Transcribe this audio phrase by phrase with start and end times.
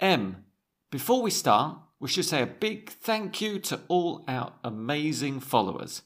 [0.00, 0.44] M.
[0.90, 6.02] Before we start, we should say a big thank you to all our amazing followers.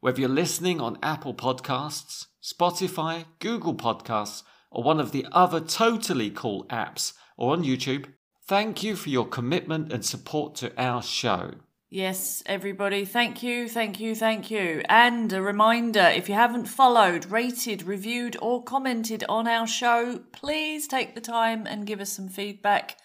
[0.00, 6.30] Whether you're listening on Apple Podcasts, Spotify, Google Podcasts, or one of the other totally
[6.30, 8.06] cool apps, or on YouTube,
[8.46, 11.52] thank you for your commitment and support to our show.
[11.88, 14.82] Yes, everybody, thank you, thank you, thank you.
[14.88, 20.88] And a reminder if you haven't followed, rated, reviewed, or commented on our show, please
[20.88, 22.96] take the time and give us some feedback.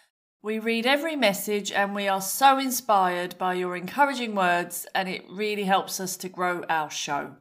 [0.44, 5.24] We read every message and we are so inspired by your encouraging words, and it
[5.30, 7.36] really helps us to grow our show.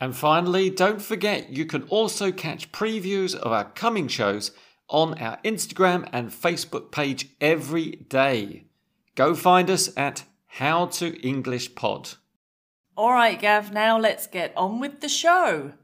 [0.00, 4.50] And finally, don't forget you can also catch previews of our coming shows
[4.88, 8.64] on our Instagram and Facebook page every day.
[9.14, 12.14] Go find us at how to English Pod.
[12.96, 15.74] All right, Gav, now let's get on with the show.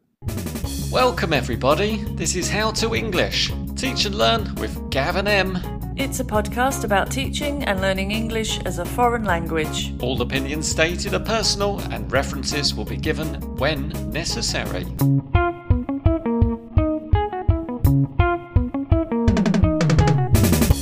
[0.91, 2.03] Welcome, everybody.
[2.17, 3.53] This is How to English.
[3.77, 5.82] Teach and learn with Gav and Em.
[6.03, 9.95] It's a podcast about teaching and learning English as a foreign language.
[10.01, 14.85] All opinions stated are personal and references will be given when necessary.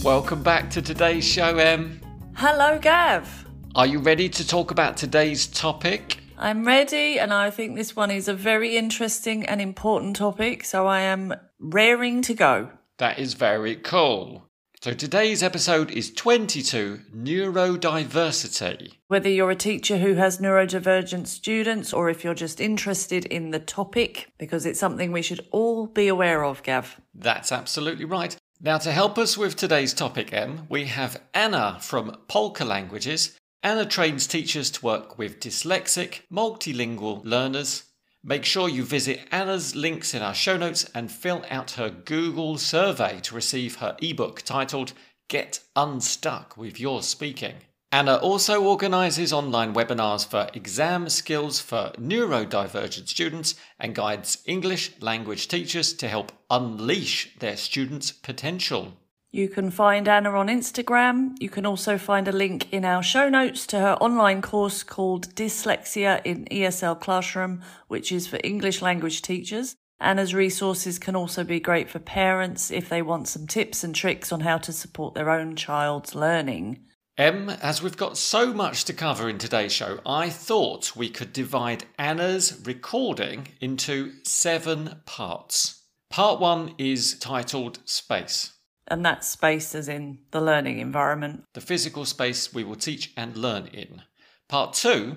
[0.03, 2.01] Welcome back to today's show, Em.
[2.37, 3.47] Hello, Gav.
[3.75, 6.17] Are you ready to talk about today's topic?
[6.39, 10.87] I'm ready, and I think this one is a very interesting and important topic, so
[10.87, 12.71] I am raring to go.
[12.97, 14.50] That is very cool.
[14.83, 18.95] So today's episode is 22 Neurodiversity.
[19.09, 23.59] Whether you're a teacher who has neurodivergent students or if you're just interested in the
[23.59, 26.99] topic, because it's something we should all be aware of, Gav.
[27.15, 28.35] That's absolutely right.
[28.59, 33.39] Now, to help us with today's topic, Em, we have Anna from Polka Languages.
[33.63, 37.83] Anna trains teachers to work with dyslexic, multilingual learners.
[38.23, 42.59] Make sure you visit Anna's links in our show notes and fill out her Google
[42.59, 44.93] survey to receive her ebook titled
[45.29, 47.55] Get Unstuck with Your Speaking.
[47.91, 55.49] Anna also organises online webinars for exam skills for neurodivergent students and guides English language
[55.49, 58.99] teachers to help unleash their students' potential.
[59.33, 61.37] You can find Anna on Instagram.
[61.39, 65.33] You can also find a link in our show notes to her online course called
[65.37, 69.77] Dyslexia in ESL Classroom, which is for English language teachers.
[70.01, 74.33] Anna's resources can also be great for parents if they want some tips and tricks
[74.33, 76.81] on how to support their own child's learning.
[77.17, 81.33] Em, as we've got so much to cover in today's show, I thought we could
[81.33, 85.85] divide Anna's recording into seven parts.
[86.09, 88.55] Part one is titled Space.
[88.91, 91.45] And that space as in the learning environment.
[91.55, 94.03] the physical space we will teach and learn in.
[94.49, 95.17] Part two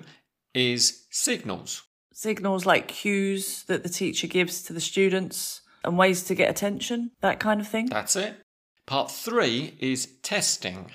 [0.54, 1.82] is signals.
[2.12, 7.10] Signals like cues that the teacher gives to the students and ways to get attention,
[7.20, 7.86] that kind of thing.
[7.86, 8.36] That's it.
[8.86, 10.92] Part three is testing.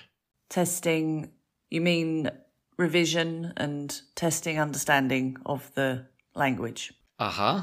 [0.50, 1.32] Testing,
[1.70, 2.32] you mean
[2.78, 6.94] revision and testing understanding of the language.
[7.20, 7.62] Uh huh.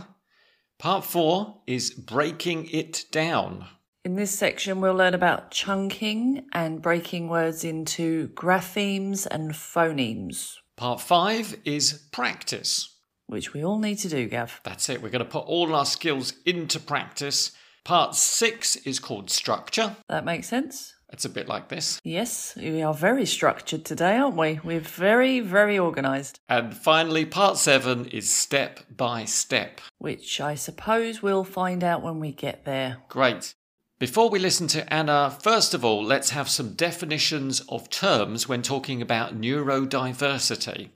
[0.78, 3.66] Part four is breaking it down.
[4.06, 11.00] In this section, we'll learn about chunking and breaking words into graphemes and phonemes, Part
[11.00, 12.94] five is practice.
[13.26, 14.60] which we all need to do, Gav.
[14.62, 15.02] That's it.
[15.02, 17.50] We're going to put all our skills into practice.
[17.82, 19.96] Part six is called structure.
[20.08, 20.94] That makes sense?
[21.12, 22.00] It's a bit like this.
[22.04, 24.60] Yes, we are very structured today, aren't we?
[24.62, 29.80] We're very, very organised, And finally, part seven is step by step.
[29.98, 32.98] which I suppose we'll find out when we get there.
[33.08, 33.52] Great.
[33.98, 38.60] Before we listen to Anna, first of all, let's have some definitions of terms when
[38.60, 40.90] talking about neurodiversity.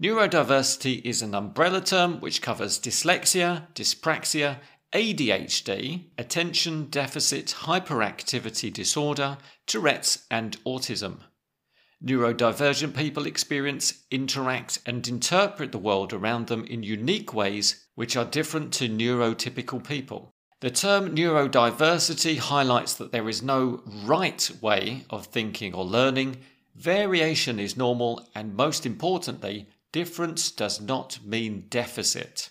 [0.00, 4.60] Neurodiversity is an umbrella term which covers dyslexia, dyspraxia,
[4.92, 11.22] ADHD, attention deficit hyperactivity disorder, Tourette's, and autism.
[12.00, 18.24] Neurodivergent people experience, interact, and interpret the world around them in unique ways which are
[18.24, 20.35] different to neurotypical people.
[20.60, 26.38] The term neurodiversity highlights that there is no right way of thinking or learning.
[26.74, 32.48] Variation is normal, and most importantly, difference does not mean deficit.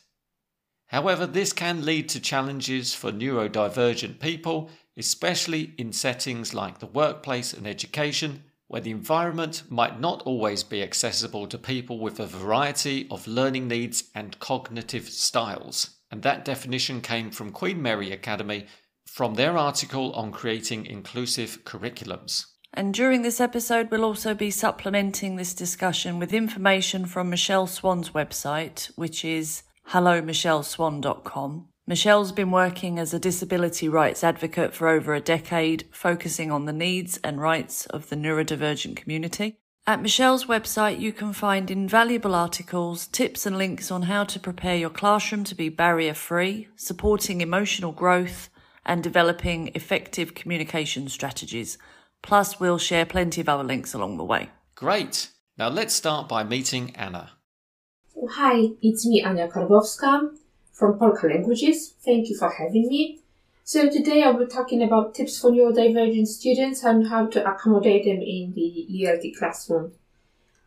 [0.87, 7.53] However, this can lead to challenges for neurodivergent people, especially in settings like the workplace
[7.53, 13.07] and education, where the environment might not always be accessible to people with a variety
[13.09, 15.94] of learning needs and cognitive styles.
[16.11, 18.67] And that definition came from Queen Mary Academy
[19.05, 22.45] from their article on creating inclusive curriculums.
[22.73, 28.09] And during this episode, we'll also be supplementing this discussion with information from Michelle Swan's
[28.09, 31.69] website, which is hellomichelleswan.com.
[31.87, 36.73] Michelle's been working as a disability rights advocate for over a decade, focusing on the
[36.73, 39.59] needs and rights of the neurodivergent community.
[39.87, 44.75] At Michelle's website, you can find invaluable articles, tips, and links on how to prepare
[44.75, 48.49] your classroom to be barrier free, supporting emotional growth,
[48.83, 51.77] and developing effective communication strategies.
[52.23, 54.49] Plus, we'll share plenty of other links along the way.
[54.73, 55.29] Great.
[55.55, 57.33] Now let's start by meeting Anna.
[58.17, 60.35] Oh, hi, it's me, Ania Karbowska
[60.73, 61.93] from Polka Languages.
[62.03, 63.21] Thank you for having me.
[63.67, 68.21] So today I'll be talking about tips for neurodivergent students and how to accommodate them
[68.21, 69.93] in the ELT classroom.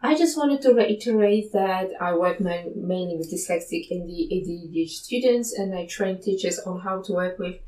[0.03, 5.53] I just wanted to reiterate that I work mainly with dyslexic and the ADHD students
[5.57, 7.61] and I train teachers on how to work with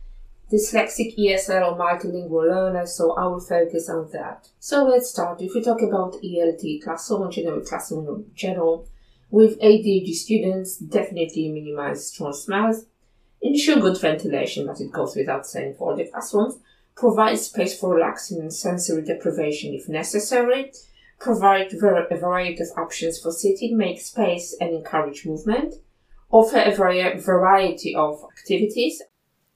[0.53, 4.49] dyslexic ESL or multilingual learners, so I will focus on that.
[4.59, 5.41] So let's start.
[5.41, 8.89] If we talk about ELT classroom general classroom in general,
[9.31, 12.87] with ADHD students, definitely minimize strong smells
[13.43, 16.59] ensure good ventilation, but it goes without saying for the classrooms,
[16.97, 20.73] provide space for relaxing and sensory deprivation if necessary,
[21.19, 25.75] provide a variety of options for sitting, make space and encourage movement,
[26.31, 29.03] offer a variety of activities.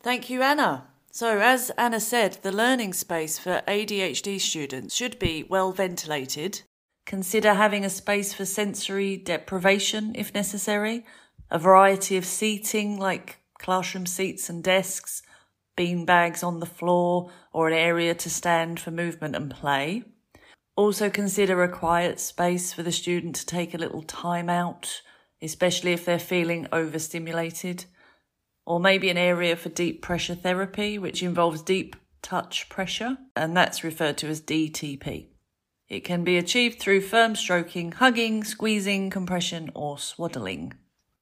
[0.03, 0.89] Thank you, Anna.
[1.11, 6.63] So, as Anna said, the learning space for ADHD students should be well ventilated.
[7.07, 11.05] Consider having a space for sensory deprivation if necessary,
[11.51, 15.23] a variety of seating like classroom seats and desks,
[15.75, 20.05] bean bags on the floor, or an area to stand for movement and play.
[20.77, 25.01] Also consider a quiet space for the student to take a little time out,
[25.41, 27.87] especially if they're feeling overstimulated.
[28.67, 33.83] Or maybe an area for deep pressure therapy, which involves deep touch pressure, and that's
[33.83, 35.29] referred to as DTP.
[35.89, 40.75] It can be achieved through firm stroking, hugging, squeezing, compression, or swaddling.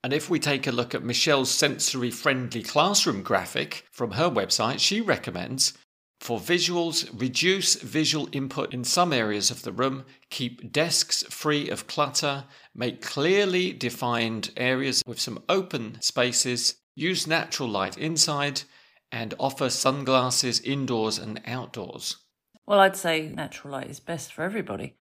[0.04, 4.80] And if we take a look at Michelle's sensory friendly classroom graphic from her website,
[4.80, 5.74] she recommends
[6.22, 11.88] for visuals, reduce visual input in some areas of the room, keep desks free of
[11.88, 12.44] clutter,
[12.74, 18.62] make clearly defined areas with some open spaces, use natural light inside,
[19.10, 22.18] and offer sunglasses indoors and outdoors.
[22.66, 24.94] Well, I'd say natural light is best for everybody.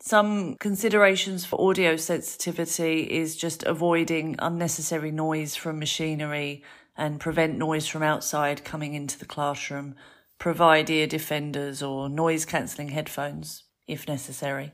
[0.00, 6.62] Some considerations for audio sensitivity is just avoiding unnecessary noise from machinery
[6.96, 9.96] and prevent noise from outside coming into the classroom.
[10.38, 14.72] Provide ear defenders or noise cancelling headphones if necessary.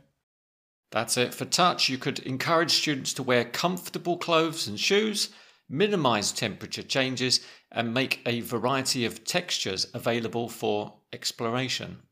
[0.90, 1.88] That's it for touch.
[1.88, 5.30] You could encourage students to wear comfortable clothes and shoes,
[5.68, 7.40] minimize temperature changes,
[7.72, 12.02] and make a variety of textures available for exploration.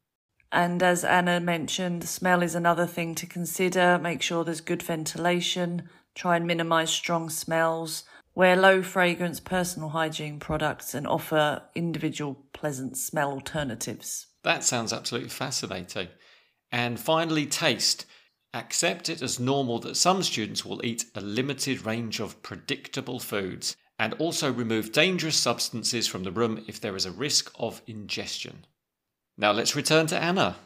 [0.52, 3.98] And as Anna mentioned, smell is another thing to consider.
[3.98, 8.04] Make sure there's good ventilation, try and minimize strong smells,
[8.34, 14.26] wear low fragrance personal hygiene products, and offer individual pleasant smell alternatives.
[14.44, 16.08] That sounds absolutely fascinating.
[16.70, 18.04] And finally, taste.
[18.52, 23.74] Accept it as normal that some students will eat a limited range of predictable foods
[23.98, 28.66] and also remove dangerous substances from the room if there is a risk of ingestion.
[29.36, 30.56] Now let's return to Anna.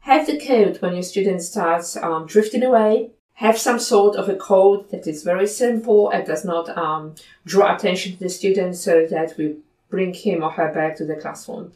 [0.00, 3.10] Have the code when your student starts um, drifting away.
[3.34, 7.14] Have some sort of a code that is very simple and does not um,
[7.44, 9.56] draw attention to the student so that we
[9.90, 11.72] bring him or her back to the classroom.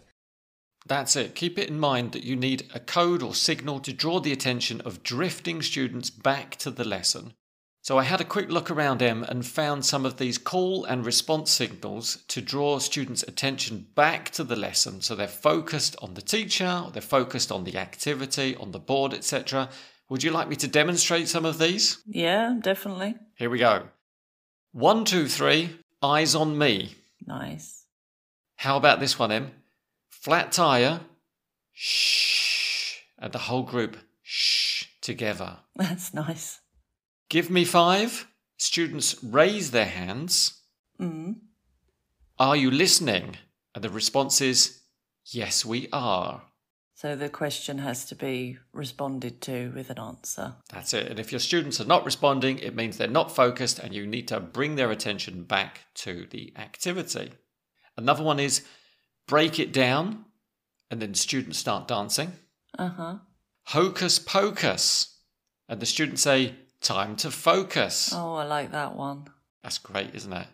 [0.87, 1.35] That's it.
[1.35, 4.81] Keep it in mind that you need a code or signal to draw the attention
[4.83, 7.35] of drifting students back to the lesson.
[7.83, 11.05] So I had a quick look around Em and found some of these call and
[11.05, 15.01] response signals to draw students' attention back to the lesson.
[15.01, 19.71] So they're focused on the teacher, they're focused on the activity, on the board, etc.
[20.11, 22.03] Would you like me to demonstrate some of these?
[22.07, 23.15] Yeah, definitely.
[23.37, 23.85] Here we go.
[24.73, 25.71] One, two, three,
[26.03, 26.97] eyes on me.
[27.27, 27.87] Nice.
[28.57, 29.53] How about this one, Em?
[30.11, 31.01] Flat tire,
[31.73, 35.59] shh, and the whole group shh together.
[35.77, 36.61] That's nice.
[37.31, 38.27] Give me five.
[38.59, 40.63] Students raise their hands.
[41.01, 41.37] Mm.
[42.41, 43.37] Are you listening?
[43.73, 44.81] And the response is,
[45.25, 46.43] Yes, we are.
[46.95, 50.57] So the question has to be responded to with an answer.
[50.73, 51.07] That's it.
[51.07, 54.27] And if your students are not responding, it means they're not focused and you need
[54.29, 57.31] to bring their attention back to the activity.
[57.97, 58.67] Another one is
[59.29, 60.25] break it down
[60.91, 62.33] and then students start dancing.
[62.77, 63.15] Uh huh.
[63.67, 65.17] Hocus pocus.
[65.69, 68.13] And the students say, Time to focus.
[68.15, 69.27] Oh, I like that one.
[69.63, 70.47] That's great, isn't it?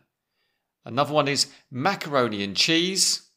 [0.84, 3.28] Another one is macaroni and cheese.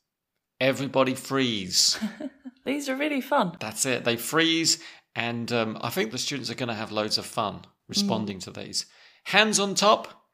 [0.60, 2.00] Everybody freeze.
[2.66, 3.58] These are really fun.
[3.60, 4.04] That's it.
[4.04, 4.80] They freeze,
[5.16, 8.44] and um, I think the students are going to have loads of fun responding mm.
[8.44, 8.86] to these.
[9.26, 10.26] Hands on top,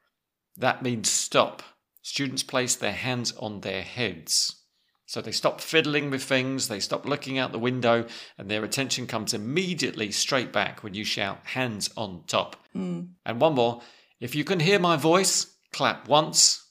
[0.56, 1.62] that means stop.
[2.02, 4.62] students place their hands on their heads.
[5.06, 9.06] So they stop fiddling with things, they stop looking out the window, and their attention
[9.06, 12.56] comes immediately straight back when you shout hands on top.
[12.76, 13.10] Mm.
[13.24, 13.82] And one more
[14.18, 16.70] if you can hear my voice, clap once,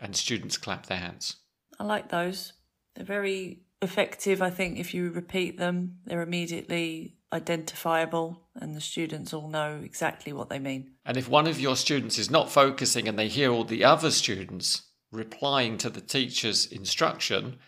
[0.00, 1.36] and students clap their hands.
[1.78, 2.52] I like those.
[2.94, 5.98] They're very effective, I think, if you repeat them.
[6.06, 10.92] They're immediately identifiable, and the students all know exactly what they mean.
[11.04, 14.10] And if one of your students is not focusing and they hear all the other
[14.10, 17.58] students replying to the teacher's instruction,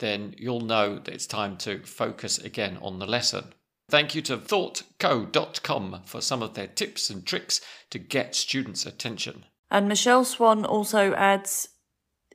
[0.00, 3.52] then you'll know that it's time to focus again on the lesson.
[3.88, 9.44] Thank you to thoughtco.com for some of their tips and tricks to get students' attention.
[9.70, 11.68] And Michelle Swan also adds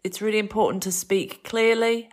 [0.04, 2.10] it's really important to speak clearly,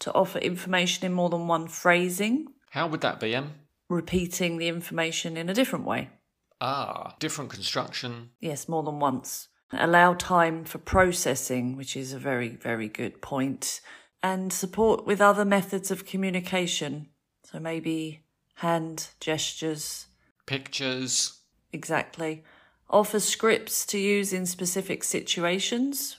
[0.00, 3.54] to offer information in more than one phrasing, How would that be, Em?
[3.88, 6.10] repeating the information in a different way.
[6.60, 8.30] Ah, different construction.
[8.40, 9.48] Yes, more than once.
[9.72, 13.80] Allow time for processing, which is a very, very good point.
[14.28, 17.10] And support with other methods of communication.
[17.44, 20.06] So maybe hand gestures,
[20.46, 21.38] Pictures.
[21.72, 22.42] exactly.
[22.90, 26.18] Offer scripts to use in specific situations.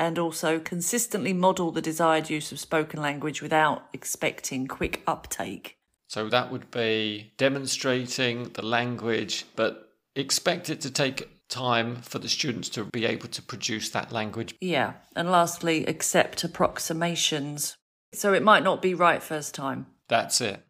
[0.00, 5.78] And also consistently model the desired use of spoken language without expecting quick uptake.
[6.08, 12.28] So that would be demonstrating the language, but expect it to take time for the
[12.28, 14.54] students to be able to produce that language.
[14.60, 14.94] Yeah.
[15.14, 17.76] And lastly, accept approximations.
[18.12, 19.86] So it might not be right first time.
[20.08, 20.64] That's it.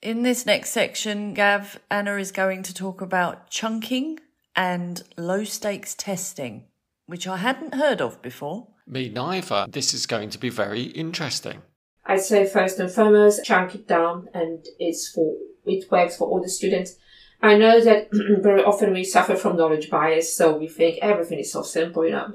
[0.00, 4.18] In this next section, Gav, Anna is going to talk about chunking
[4.56, 6.64] and low stakes testing,
[7.06, 8.68] which I hadn't heard of before.
[8.86, 9.66] Me neither.
[9.68, 11.62] This is going to be very interesting.
[12.06, 15.34] I'd say first and foremost, chunk it down, and it's for
[15.66, 16.96] it works for all the students.
[17.40, 21.52] I know that very often we suffer from knowledge bias, so we think everything is
[21.52, 22.32] so simple, you know.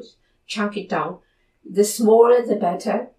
[0.47, 1.19] Chunk it down.
[1.69, 3.09] The smaller, the better,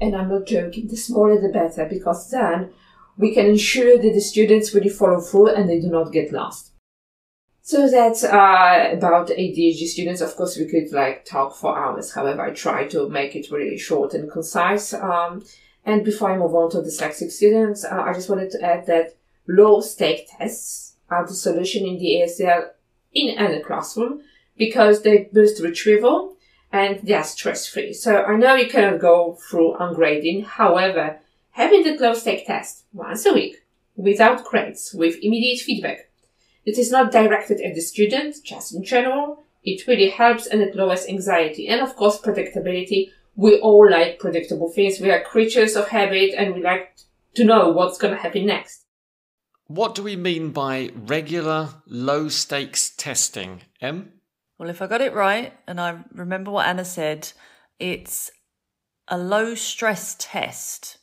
[0.00, 0.88] and I'm not joking.
[0.88, 2.70] The smaller, the better, because then
[3.16, 6.72] we can ensure that the students really follow through and they do not get lost.
[7.62, 10.22] So that's uh, about ADHD students.
[10.22, 12.14] Of course, we could like talk for hours.
[12.14, 14.94] However, I try to make it really short and concise.
[14.94, 15.44] Um,
[15.84, 19.16] and before I move on to dyslexic students, uh, I just wanted to add that
[19.46, 22.70] low stake tests are the solution in the ESL
[23.12, 24.22] in any classroom
[24.56, 26.36] because they boost retrieval
[26.72, 27.92] and they are stress free.
[27.92, 30.44] So I know you cannot go through ungrading.
[30.44, 31.20] However,
[31.52, 33.62] having the low stake test once a week
[33.96, 36.08] without grades with immediate feedback
[36.68, 39.42] it is not directed at the student, just in general.
[39.64, 41.66] It really helps and it lowers anxiety.
[41.66, 43.10] And of course, predictability.
[43.36, 45.00] We all like predictable things.
[45.00, 46.94] We are creatures of habit and we like
[47.36, 48.84] to know what's going to happen next.
[49.68, 54.14] What do we mean by regular low stakes testing, Em?
[54.58, 57.30] Well, if I got it right, and I remember what Anna said,
[57.78, 58.30] it's
[59.08, 60.96] a low stress test,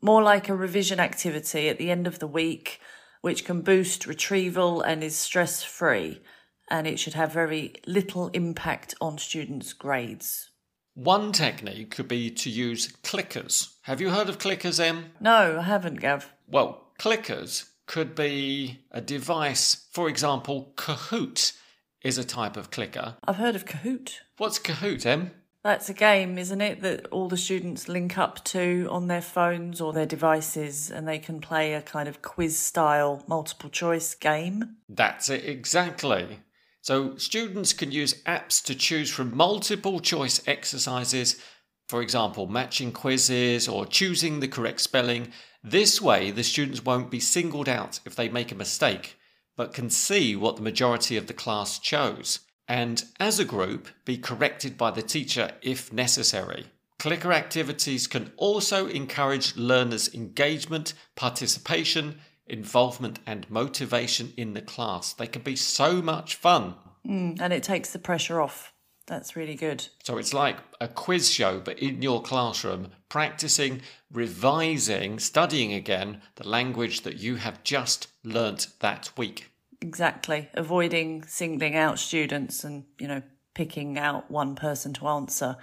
[0.00, 2.80] more like a revision activity at the end of the week,
[3.22, 6.22] which can boost retrieval and is stress free.
[6.70, 10.52] And it should have very little impact on students' grades.
[10.94, 13.74] One technique could be to use clickers.
[13.82, 15.06] Have you heard of clickers, Em?
[15.20, 16.32] No, I haven't, Gav.
[16.46, 19.86] Well, clickers could be a device.
[19.92, 21.56] For example, Kahoot
[22.02, 23.16] is a type of clicker.
[23.26, 24.18] I've heard of Kahoot.
[24.36, 25.32] What's Kahoot, Em?
[25.62, 29.80] That's a game, isn't it, that all the students link up to on their phones
[29.80, 34.76] or their devices and they can play a kind of quiz style multiple choice game?
[34.88, 36.40] That's it exactly.
[36.80, 41.40] So, students can use apps to choose from multiple choice exercises,
[41.88, 45.30] for example, matching quizzes or choosing the correct spelling.
[45.64, 49.16] This way, the students won't be singled out if they make a mistake,
[49.56, 54.18] but can see what the majority of the class chose, and as a group, be
[54.18, 56.66] corrected by the teacher if necessary.
[56.98, 65.12] Clicker activities can also encourage learners' engagement, participation, involvement, and motivation in the class.
[65.12, 66.74] They can be so much fun.
[67.06, 68.71] Mm, and it takes the pressure off.
[69.06, 69.86] That's really good.
[70.04, 73.82] So it's like a quiz show, but in your classroom, practicing,
[74.12, 79.50] revising, studying again the language that you have just learnt that week.
[79.80, 80.48] Exactly.
[80.54, 83.22] Avoiding singling out students and, you know,
[83.54, 85.56] picking out one person to answer.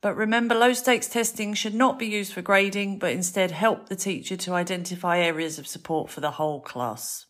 [0.00, 3.96] But remember, low stakes testing should not be used for grading, but instead help the
[3.96, 7.26] teacher to identify areas of support for the whole class.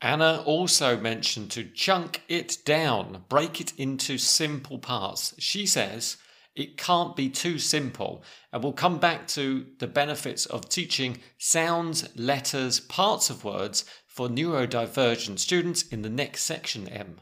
[0.00, 5.34] Anna also mentioned to chunk it down, break it into simple parts.
[5.38, 6.16] She says
[6.54, 12.08] it can't be too simple, and we'll come back to the benefits of teaching sounds,
[12.16, 17.20] letters, parts of words for neurodivergent students in the next section, Em.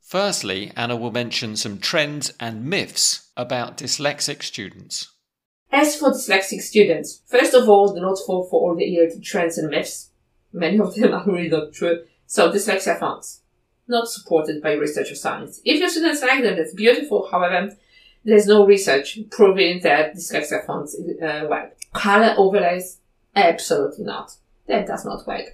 [0.00, 5.10] Firstly, Anna will mention some trends and myths about dyslexic students.
[5.72, 9.58] As for dyslexic students, first of all, the not fall for all the ELT trends
[9.58, 10.10] and myths.
[10.52, 12.04] Many of them are really not true.
[12.26, 13.42] So dyslexia fonts,
[13.86, 15.60] not supported by research or science.
[15.64, 17.28] If your students like them, that's beautiful.
[17.30, 17.76] However,
[18.24, 21.76] there's no research proving that dyslexia fonts uh, work.
[21.92, 22.98] Color overlays,
[23.34, 24.36] absolutely not.
[24.66, 25.46] That does not work.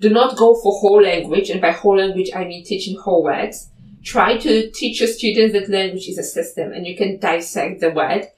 [0.00, 3.68] Do not go for whole language, and by whole language I mean teaching whole words.
[4.02, 7.90] Try to teach your students that language is a system, and you can dissect the
[7.90, 8.28] word.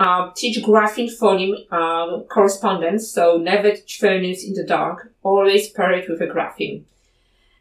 [0.00, 5.12] Um, teach grapheme phoneme uh, correspondence, so never teach phonemes in the dark.
[5.22, 6.84] Always pair it with a grapheme.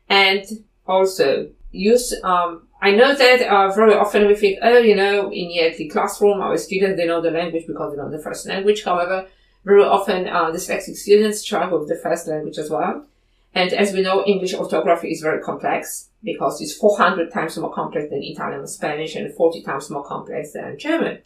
[0.08, 0.46] And
[0.88, 5.50] also use um, I know that uh, very often we think, oh, you know, in
[5.78, 8.86] the classroom, our students, they know the language because they know the first language.
[8.86, 9.28] However,
[9.66, 13.06] very often uh, dyslexic students struggle with the first language as well.
[13.54, 18.10] And as we know, English orthography is very complex because it's 400 times more complex
[18.10, 21.20] than Italian or Spanish and 40 times more complex than German.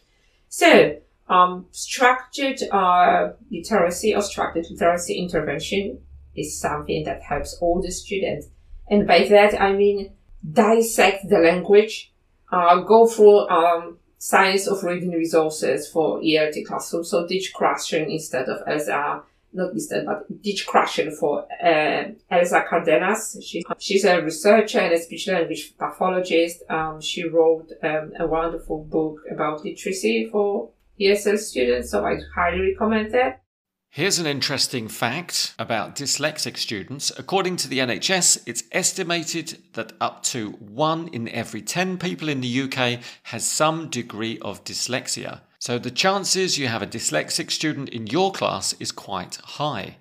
[0.48, 0.96] So,
[1.28, 6.00] um, structured uh, literacy or structured literacy intervention
[6.36, 8.48] is something that helps all the students.
[8.88, 10.12] And by that, I mean
[10.52, 12.12] dissect the language,
[12.52, 17.04] uh, go through um, science of reading resources for ELT classroom.
[17.04, 23.38] So Ditchcrusion instead of Elsa, not instead, but Ditchcrusion for uh, Elsa Cardenas.
[23.42, 26.62] She, she's a researcher and a speech language pathologist.
[26.68, 30.70] Um, she wrote um, a wonderful book about literacy for
[31.00, 33.42] ESL students, so I highly recommend that.
[33.90, 37.12] Here's an interesting fact about dyslexic students.
[37.16, 42.40] According to the NHS, it's estimated that up to one in every 10 people in
[42.40, 45.42] the UK has some degree of dyslexia.
[45.60, 49.98] So the chances you have a dyslexic student in your class is quite high.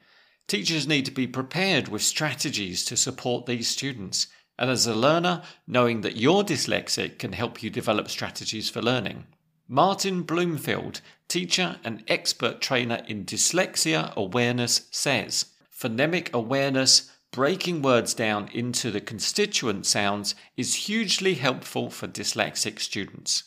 [0.48, 4.28] Teachers need to be prepared with strategies to support these students.
[4.58, 9.28] And as a learner, knowing that you're dyslexic can help you develop strategies for learning.
[9.68, 18.50] Martin Bloomfield, teacher and expert trainer in dyslexia awareness, says phonemic awareness, breaking words down
[18.54, 23.44] into the constituent sounds, is hugely helpful for dyslexic students.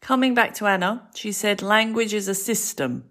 [0.00, 3.04] Coming back to Anna, she said language is a system.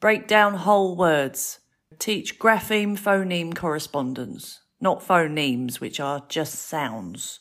[0.00, 1.60] Break down whole words.
[1.98, 7.40] Teach grapheme phoneme correspondence, not phonemes, which are just sounds.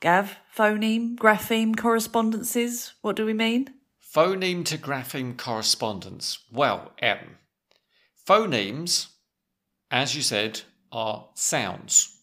[0.00, 3.68] Gav, phoneme, grapheme correspondences, what do we mean?
[4.14, 6.40] Phoneme to grapheme correspondence.
[6.50, 7.38] Well, Em.
[8.26, 9.08] Phonemes,
[9.90, 12.16] as you said, are sounds.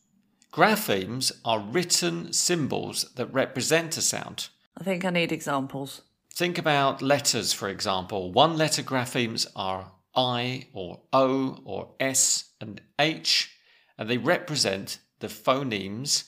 [0.51, 4.49] Graphemes are written symbols that represent a sound.
[4.77, 6.01] I think I need examples.
[6.33, 8.33] Think about letters, for example.
[8.33, 13.49] One letter graphemes are I or O or S and H,
[13.97, 16.25] and they represent the phonemes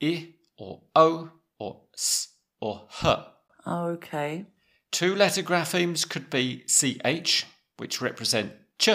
[0.00, 2.28] I or O or S
[2.60, 3.18] or H.
[3.66, 4.46] Okay.
[4.94, 7.46] Two letter graphemes could be CH,
[7.78, 8.90] which represent ch,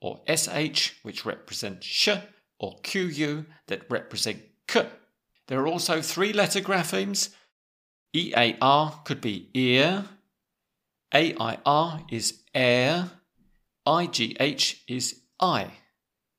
[0.00, 2.08] or SH, which represent sh,
[2.58, 4.88] or QU, that represent k.
[5.48, 7.34] There are also three letter graphemes.
[8.14, 10.06] EAR could be ear,
[11.12, 13.10] AIR is air,
[13.86, 15.72] IGH is I.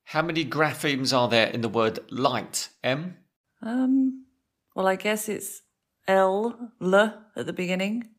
[0.06, 3.18] How many graphemes are there in the word light, Em?
[3.62, 4.26] Um,
[4.76, 5.62] well, I guess it's
[6.08, 8.15] L, L at the beginning.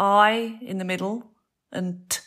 [0.00, 1.30] I in the middle
[1.70, 2.20] and T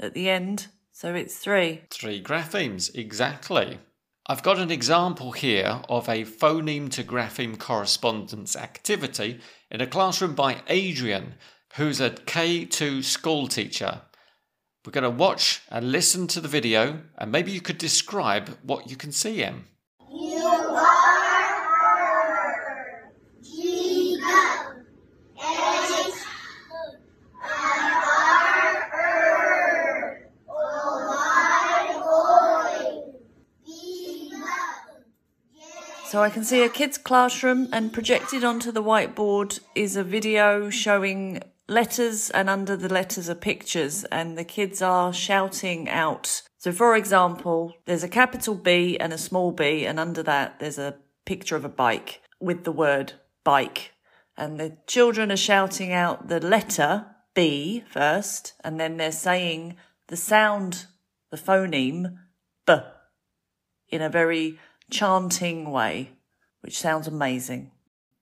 [0.00, 0.68] at the end.
[0.92, 1.82] So it's three.
[1.90, 3.78] Three graphemes, exactly.
[4.26, 10.34] I've got an example here of a phoneme to grapheme correspondence activity in a classroom
[10.34, 11.34] by Adrian,
[11.76, 14.00] who's a K2 school teacher.
[14.84, 18.90] We're going to watch and listen to the video, and maybe you could describe what
[18.90, 19.66] you can see, Em.
[36.18, 40.68] So I can see a kid's classroom, and projected onto the whiteboard is a video
[40.68, 46.42] showing letters, and under the letters are pictures, and the kids are shouting out.
[46.56, 50.76] So, for example, there's a capital B and a small b, and under that there's
[50.76, 53.12] a picture of a bike with the word
[53.44, 53.92] bike.
[54.36, 59.76] And the children are shouting out the letter B first, and then they're saying
[60.08, 60.86] the sound,
[61.30, 62.16] the phoneme
[62.66, 62.74] B,
[63.88, 64.58] in a very
[64.90, 66.10] chanting way,
[66.60, 67.70] which sounds amazing.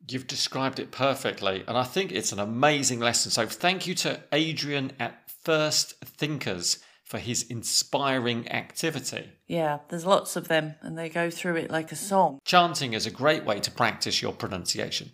[0.09, 3.31] You've described it perfectly, and I think it's an amazing lesson.
[3.31, 9.31] So, thank you to Adrian at First Thinkers for his inspiring activity.
[9.46, 12.38] Yeah, there's lots of them, and they go through it like a song.
[12.44, 15.12] Chanting is a great way to practice your pronunciation.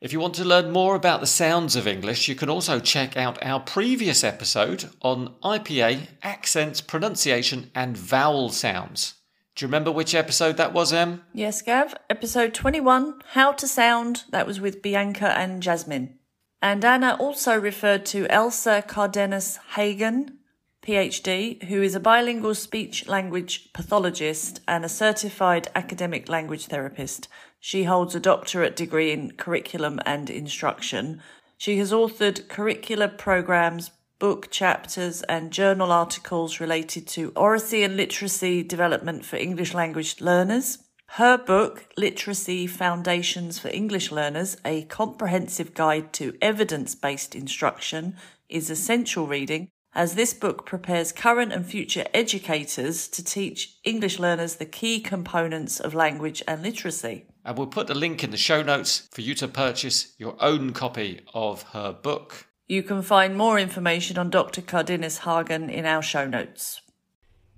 [0.00, 3.16] If you want to learn more about the sounds of English, you can also check
[3.16, 9.14] out our previous episode on IPA, accents, pronunciation, and vowel sounds.
[9.54, 11.22] Do you remember which episode that was, Em?
[11.34, 11.94] Yes, Gav.
[12.08, 14.24] Episode 21, How to Sound.
[14.30, 16.18] That was with Bianca and Jasmine.
[16.62, 20.38] And Anna also referred to Elsa Cardenas Hagen,
[20.82, 27.28] PhD, who is a bilingual speech language pathologist and a certified academic language therapist.
[27.60, 31.20] She holds a doctorate degree in curriculum and instruction.
[31.58, 33.90] She has authored curricular programs,
[34.22, 40.78] book chapters, and journal articles related to oracy and literacy development for English language learners.
[41.06, 48.14] Her book, Literacy Foundations for English Learners, a comprehensive guide to evidence based instruction,
[48.48, 54.54] is essential reading as this book prepares current and future educators to teach English learners
[54.54, 57.26] the key components of language and literacy.
[57.44, 60.72] And we'll put the link in the show notes for you to purchase your own
[60.74, 62.46] copy of her book.
[62.66, 64.62] You can find more information on Dr.
[64.62, 66.80] Cardenas Hagen in our show notes.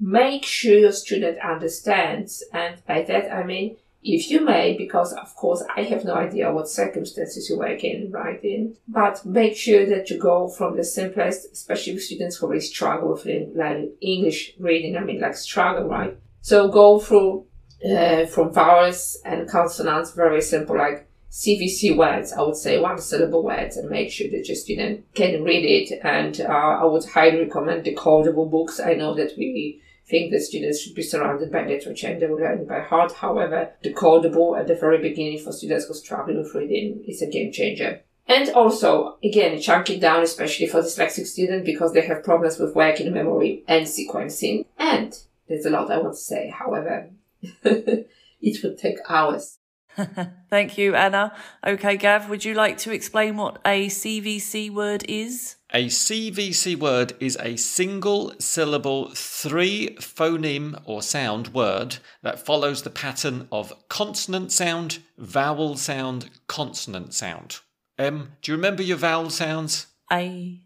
[0.00, 5.34] Make sure your student understands, and by that I mean if you may, because of
[5.34, 9.86] course I have no idea what circumstances you work in, right in, but make sure
[9.86, 14.54] that you go from the simplest, especially with students who really struggle with like English
[14.58, 16.18] reading, I mean like struggle, right?
[16.42, 17.46] So go through
[17.90, 23.42] uh, from vowels and consonants, very simple, like CVC words, I would say one syllable
[23.42, 25.98] words, and make sure that your student can read it.
[26.04, 28.78] And uh, I would highly recommend the decodable books.
[28.78, 32.38] I know that we think that students should be surrounded by literature and they will
[32.38, 33.10] learn by heart.
[33.14, 37.26] However, the decodable at the very beginning for students who struggle with reading is a
[37.26, 38.02] game changer.
[38.28, 42.76] And also, again, chunk it down, especially for dyslexic students because they have problems with
[42.76, 44.66] working memory and sequencing.
[44.78, 45.18] And
[45.48, 46.48] there's a lot I want to say.
[46.48, 47.10] However,
[47.42, 49.58] it would take hours.
[50.50, 51.32] Thank you, Anna.
[51.66, 55.56] Okay, Gav, would you like to explain what a CVC word is?
[55.72, 62.90] A CVC word is a single syllable, three phoneme or sound word that follows the
[62.90, 67.60] pattern of consonant sound, vowel sound, consonant sound.
[67.98, 69.86] Um, do you remember your vowel sounds?
[70.12, 70.60] A,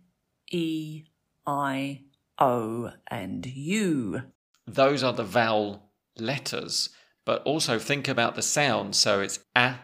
[0.50, 1.04] E,
[1.46, 2.02] I,
[2.38, 4.22] O, and U.
[4.66, 6.90] Those are the vowel letters
[7.28, 8.96] but also think about the sound.
[8.96, 9.74] So it's a,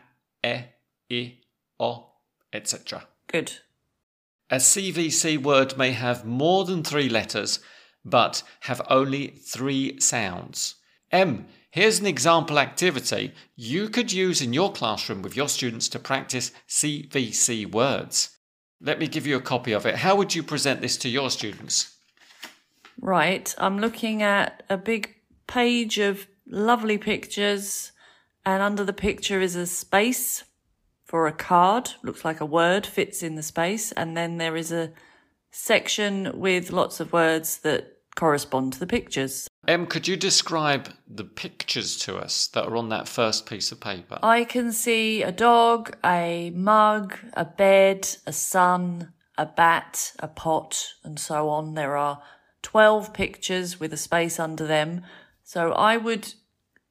[0.42, 0.62] e,
[1.10, 1.38] i,
[1.78, 2.06] o,
[2.54, 3.06] etc.
[3.26, 3.52] Good.
[4.48, 7.60] A CVC word may have more than three letters,
[8.02, 10.76] but have only three sounds.
[11.12, 11.44] Em.
[11.70, 16.50] Here's an example activity you could use in your classroom with your students to practice
[16.66, 18.38] CVC words.
[18.80, 19.96] Let me give you a copy of it.
[19.96, 21.94] How would you present this to your students?
[22.98, 25.14] Right, I'm looking at a big
[25.46, 27.92] page of lovely pictures.
[28.46, 30.44] And under the picture is a space
[31.04, 31.90] for a card.
[32.02, 33.92] Looks like a word fits in the space.
[33.92, 34.92] And then there is a
[35.50, 39.48] section with lots of words that correspond to the pictures.
[39.66, 43.80] Em, could you describe the pictures to us that are on that first piece of
[43.80, 44.18] paper?
[44.22, 50.94] I can see a dog, a mug, a bed, a sun, a bat, a pot,
[51.02, 51.74] and so on.
[51.74, 52.22] There are
[52.62, 55.02] 12 pictures with a space under them.
[55.44, 56.34] So I would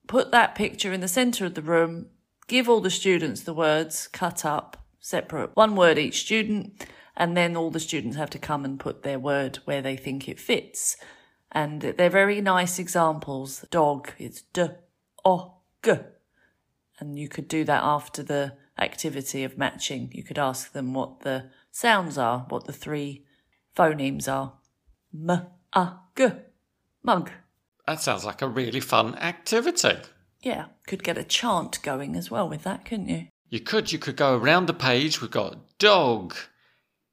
[0.07, 2.05] put that picture in the centre of the room,
[2.47, 6.85] give all the students the words cut up, separate, one word each student,
[7.17, 10.29] and then all the students have to come and put their word where they think
[10.29, 10.97] it fits.
[11.51, 13.65] And they're very nice examples.
[13.71, 14.67] Dog is d,
[15.25, 15.93] o, g.
[16.99, 20.11] And you could do that after the activity of matching.
[20.13, 23.25] You could ask them what the sounds are, what the three
[23.75, 24.53] phonemes are.
[25.13, 26.29] M, a, g,
[27.03, 27.31] mug.
[27.87, 29.97] That sounds like a really fun activity.
[30.41, 33.27] Yeah, could get a chant going as well with that, couldn't you?
[33.49, 33.91] You could.
[33.91, 35.21] You could go around the page.
[35.21, 36.35] We've got dog,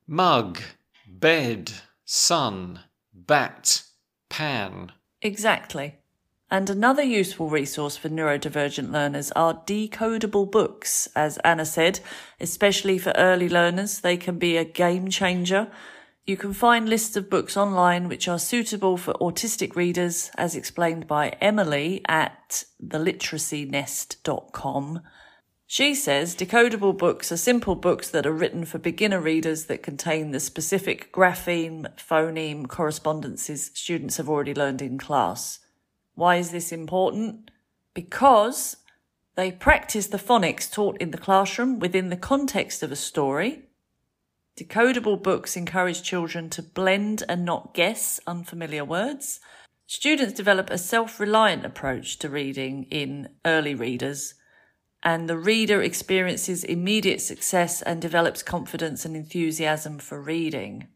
[0.07, 0.61] mug,
[1.07, 1.73] bed,
[2.05, 2.81] sun,
[3.13, 3.83] bat,
[4.29, 4.93] pan.
[5.23, 5.97] Exactly.
[6.51, 11.09] And another useful resource for neurodivergent learners are decodable books.
[11.15, 12.01] As Anna said,
[12.41, 15.69] especially for early learners, they can be a game changer.
[16.31, 21.09] You can find lists of books online which are suitable for autistic readers, as explained
[21.09, 25.01] by Emily at theliteracynest.com.
[25.67, 30.31] She says decodable books are simple books that are written for beginner readers that contain
[30.31, 35.59] the specific grapheme, phoneme correspondences students have already learned in class.
[36.15, 37.51] Why is this important?
[37.93, 38.77] Because
[39.35, 43.65] they practice the phonics taught in the classroom within the context of a story
[44.59, 49.41] Decodable books encourage children to blend and not guess unfamiliar words.
[49.87, 54.35] Students develop a self reliant approach to reading in early readers.
[55.03, 60.89] and the reader experiences immediate success and develops confidence and enthusiasm for reading.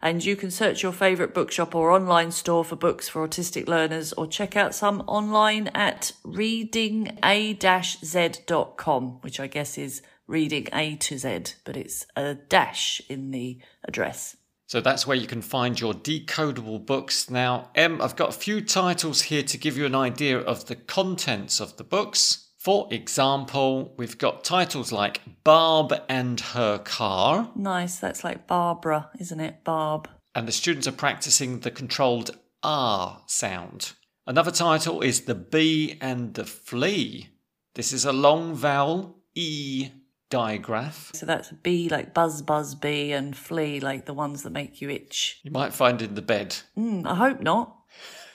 [0.00, 4.12] And you can search your favourite bookshop or online store for books for autistic learners
[4.14, 11.54] or check out some online at readinga-z.com, which I guess is reading A to Z,
[11.64, 14.36] but it's a dash in the address.
[14.66, 17.28] So that's where you can find your decodable books.
[17.28, 20.76] Now, Em, I've got a few titles here to give you an idea of the
[20.76, 22.48] contents of the books.
[22.58, 27.50] For example, we've got titles like Barb and Her Car.
[27.54, 29.64] Nice, that's like Barbara, isn't it?
[29.64, 30.08] Barb.
[30.34, 32.30] And the students are practicing the controlled
[32.62, 33.92] R sound.
[34.26, 37.28] Another title is The Bee and the Flea.
[37.74, 39.90] This is a long vowel E
[40.32, 41.10] digraph.
[41.12, 44.88] So that's bee like buzz buzz bee and flea like the ones that make you
[44.88, 45.38] itch.
[45.42, 46.56] You might find in the bed.
[46.76, 47.76] Mm, I hope not.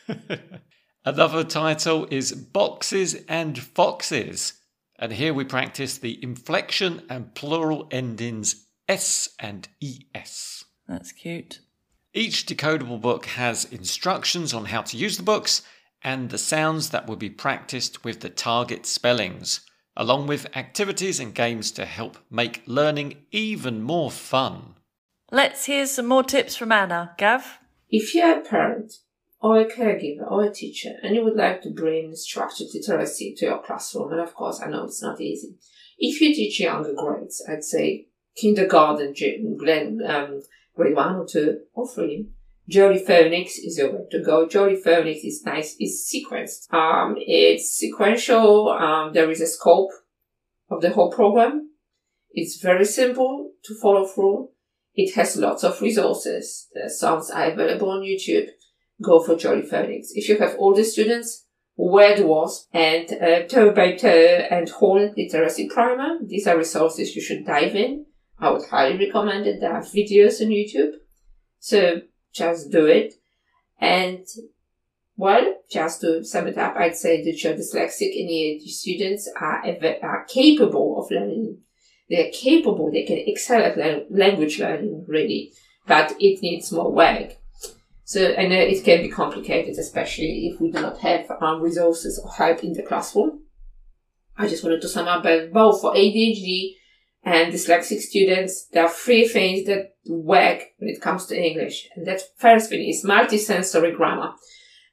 [1.06, 4.62] Another title is Boxes and Foxes.
[5.00, 10.66] And here we practice the inflection and plural endings S and ES.
[10.88, 11.62] That's cute.
[12.14, 15.64] Each decodable book has instructions on how to use the books
[16.04, 19.62] and the sounds that will be practiced with the target spellings,
[19.98, 24.76] along with activities and games to help make learning even more fun.
[25.32, 27.14] Let's hear some more tips from Anna.
[27.18, 27.60] Gav?
[27.90, 28.94] If you're a parent
[29.42, 33.46] or a caregiver or a teacher and you would like to bring structured literacy to
[33.46, 35.58] your classroom, and of course, I know it's not easy.
[35.98, 38.08] If you teach younger grades, I'd say
[38.38, 39.14] kindergarten,
[40.08, 40.42] um,
[40.76, 42.30] grade one or two or three,
[42.70, 44.48] Jolly Phonics is your way to go.
[44.48, 45.76] Jolly Phonics is nice.
[45.80, 46.74] It's sequenced.
[46.74, 48.70] Um, it's sequential.
[48.70, 49.92] Um, there is a scope
[50.70, 51.72] of the whole program.
[52.32, 54.50] It's very simple to follow through.
[54.94, 56.68] It has lots of resources.
[56.74, 58.50] The songs are available on YouTube
[59.02, 60.08] go for Jolly Phonics.
[60.14, 65.70] If you have older students, Word Wasp and uh, Toe by Toe and Hornet Literacy
[65.70, 68.06] Primer, these are resources you should dive in.
[68.40, 69.60] I would highly recommend it.
[69.60, 70.94] There are videos on YouTube.
[71.60, 72.02] So
[72.38, 73.16] just do it.
[73.80, 74.26] And
[75.16, 79.64] well, just to sum it up, I'd say that your dyslexic and EAD students are,
[80.04, 81.60] are capable of learning.
[82.10, 85.54] They're capable, they can excel at language learning, really,
[85.86, 87.34] but it needs more work.
[88.06, 92.32] So know it can be complicated, especially if we do not have um, resources or
[92.32, 93.42] help in the classroom.
[94.38, 96.76] I just wanted to sum up that both for ADHD
[97.24, 101.90] and dyslexic students, there are three things that work when it comes to English.
[101.96, 104.34] And that first thing is multisensory grammar.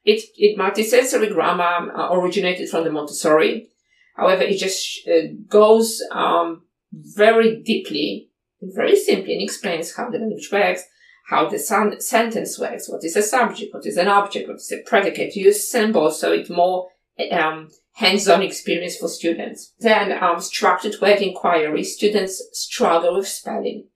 [0.03, 3.69] It, it multisensory grammar uh, originated from the Montessori.
[4.15, 8.29] However, it just uh, goes um, very deeply,
[8.61, 10.83] very simply, and explains how the language works
[11.25, 14.87] how the sentence works, what is a subject, what is an object, what is a
[14.87, 16.89] predicate, use symbols so it's more
[17.31, 19.73] um, hands-on experience for students.
[19.79, 23.87] Then um, structured word inquiry, students struggle with spelling.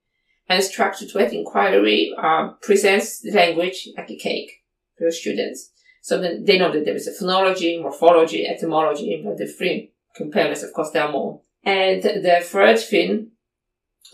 [0.49, 4.51] And structured word inquiry uh, presents language like a cake
[4.97, 5.71] for students.
[6.01, 10.63] So then they know that there is a phonology, morphology, etymology, but the three components,
[10.63, 11.41] of course, there are more.
[11.63, 13.31] And the third thing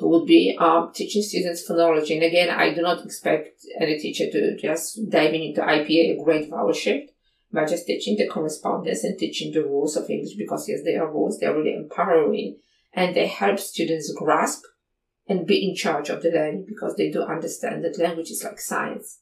[0.01, 2.15] would be um, teaching students phonology.
[2.15, 6.49] And again, I do not expect any teacher to just dive into IPA, a great
[6.49, 7.11] vowel shift,
[7.51, 11.09] but just teaching the correspondence and teaching the rules of English because yes, they are
[11.09, 12.57] rules, they are really empowering
[12.93, 14.63] and they help students grasp
[15.27, 18.59] and be in charge of the learning because they do understand that language is like
[18.59, 19.19] science.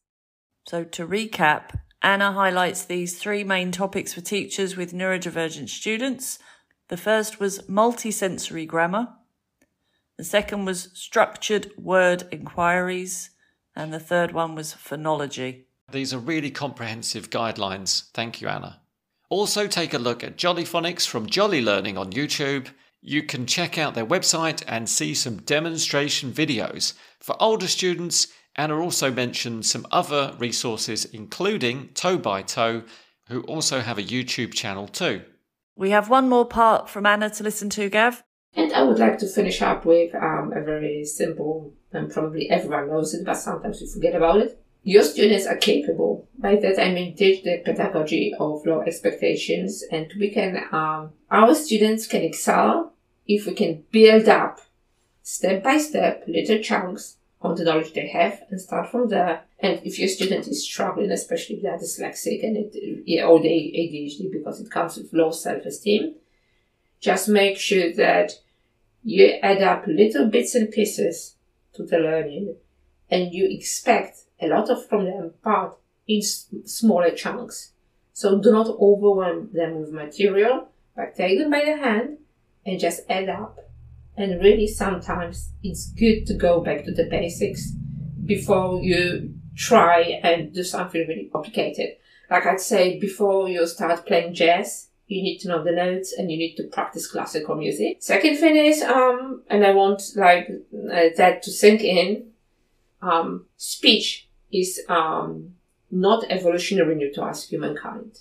[0.67, 6.39] So to recap, Anna highlights these three main topics for teachers with neurodivergent students.
[6.89, 9.09] The first was multisensory grammar,
[10.17, 13.31] the second was structured word inquiries.
[13.75, 15.63] And the third one was phonology.
[15.91, 18.11] These are really comprehensive guidelines.
[18.13, 18.81] Thank you, Anna.
[19.29, 22.67] Also, take a look at Jolly Phonics from Jolly Learning on YouTube.
[23.05, 26.93] You can check out their website and see some demonstration videos.
[27.19, 32.83] For older students, Anna also mentioned some other resources, including Toe by Toe,
[33.27, 35.21] who also have a YouTube channel too.
[35.75, 38.23] We have one more part from Anna to listen to, Gav.
[38.55, 42.87] And I would like to finish up with um, a very simple, and probably everyone
[42.87, 44.63] knows it, but sometimes we forget about it.
[44.83, 46.29] Your students are capable.
[46.37, 51.53] By that I mean teach the pedagogy of low expectations, and we can, um, our
[51.53, 52.92] students can excel
[53.27, 54.59] if we can build up
[55.21, 59.43] step by step little chunks on the knowledge they have and start from there.
[59.59, 64.31] And if your student is struggling, especially if they're dyslexic and it, or they ADHD
[64.31, 66.15] because it comes with low self-esteem,
[66.99, 68.31] just make sure that
[69.03, 71.35] you add up little bits and pieces
[71.73, 72.55] to the learning
[73.09, 77.71] and you expect a lot of from them but in smaller chunks.
[78.13, 82.19] So do not overwhelm them with material, but take them by the hand
[82.65, 83.59] and just add up.
[84.15, 87.71] And really, sometimes it's good to go back to the basics
[88.25, 91.97] before you try and do something really complicated.
[92.29, 96.31] Like I'd say, before you start playing jazz, you need to know the notes and
[96.31, 97.97] you need to practice classical music.
[97.99, 102.31] Second thing is, um, and I want like uh, that to sink in,
[103.01, 105.55] um, speech is, um,
[105.93, 108.19] not evolutionary new to us humankind.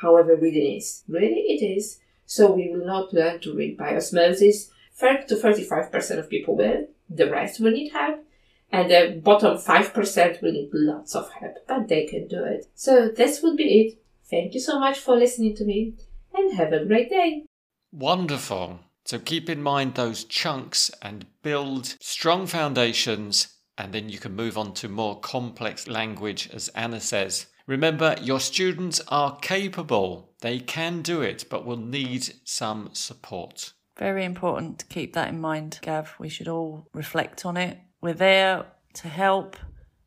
[0.00, 1.02] However, reading is.
[1.08, 1.98] Really it is.
[2.26, 4.70] So we will not learn to read by osmosis.
[4.94, 6.86] 30 to 35% of people will.
[7.08, 8.24] The rest will need help.
[8.70, 12.66] And the bottom 5% will need lots of help, but they can do it.
[12.74, 13.98] So this would be it.
[14.28, 15.94] Thank you so much for listening to me
[16.32, 17.44] and have a great day.
[17.92, 18.80] Wonderful.
[19.04, 24.56] So keep in mind those chunks and build strong foundations, and then you can move
[24.56, 27.46] on to more complex language, as Anna says.
[27.66, 30.34] Remember, your students are capable.
[30.40, 33.72] They can do it, but will need some support.
[33.98, 36.14] Very important to keep that in mind, Gav.
[36.18, 37.78] We should all reflect on it.
[38.02, 39.56] We're there to help.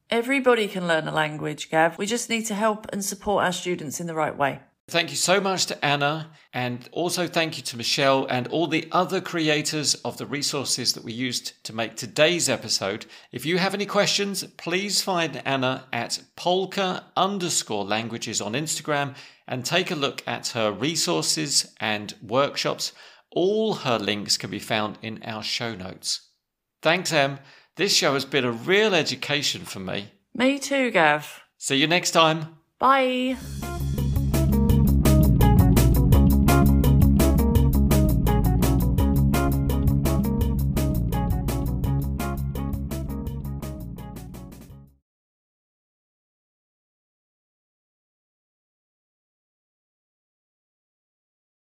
[0.09, 1.97] Everybody can learn a language, Gav.
[1.97, 4.59] We just need to help and support our students in the right way.
[4.89, 8.88] Thank you so much to Anna, and also thank you to Michelle and all the
[8.93, 13.06] other creators of the resources that we used to make today's episode.
[13.34, 19.65] If you have any questions, please find Anna at polka underscore languages on Instagram and
[19.65, 22.93] take a look at her resources and workshops.
[23.32, 26.30] All her links can be found in our show notes.
[26.82, 27.39] Thanks, Em.
[27.76, 30.12] This show has been a real education for me.
[30.34, 31.43] Me too, Gav.
[31.58, 32.58] See you next time.
[32.80, 33.36] Bye.